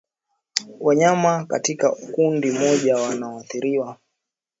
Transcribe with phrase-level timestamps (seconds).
[0.79, 3.97] wanyama katika kundi moja wanaoathiriwa